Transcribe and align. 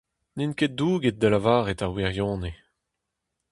N'int 0.35 0.57
ket 0.59 0.75
douget 0.79 1.17
da 1.19 1.27
lavaret 1.29 1.83
ar 1.85 1.91
wirionez. 1.95 2.57